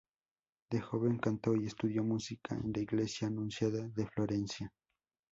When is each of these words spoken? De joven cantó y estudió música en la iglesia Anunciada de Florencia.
De 0.71 0.79
joven 0.81 1.19
cantó 1.19 1.55
y 1.55 1.67
estudió 1.67 2.03
música 2.03 2.55
en 2.55 2.73
la 2.73 2.79
iglesia 2.81 3.27
Anunciada 3.27 3.87
de 3.93 4.07
Florencia. 4.07 4.73